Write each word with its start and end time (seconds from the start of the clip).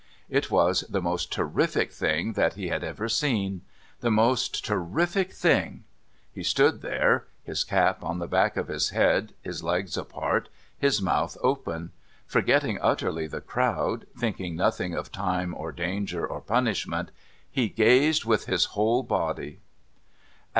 It 0.31 0.49
was 0.49 0.81
the 0.89 0.99
most 0.99 1.31
terrific 1.31 1.91
thing 1.91 2.33
that 2.33 2.55
he 2.55 2.69
had 2.69 2.83
ever 2.83 3.07
seen. 3.07 3.61
The 3.99 4.09
most 4.09 4.65
terrific 4.65 5.31
thing... 5.31 5.83
he 6.33 6.41
stood 6.41 6.81
there, 6.81 7.27
his 7.43 7.63
cap 7.63 8.03
on 8.03 8.17
the 8.17 8.25
back 8.27 8.57
of 8.57 8.67
his 8.67 8.89
head, 8.89 9.35
his 9.43 9.63
legs 9.63 9.95
apart, 9.97 10.49
his 10.75 11.03
mouth 11.03 11.37
open; 11.43 11.91
forgetting 12.25 12.79
utterly 12.81 13.27
the 13.27 13.41
crowd, 13.41 14.07
thinking 14.17 14.55
nothing 14.55 14.95
of 14.95 15.11
time 15.11 15.53
or 15.53 15.71
danger 15.71 16.25
or 16.25 16.41
punishment 16.41 17.11
he 17.51 17.69
gazed 17.69 18.25
with 18.25 18.45
his 18.47 18.65
whole 18.73 19.03
body. 19.03 19.59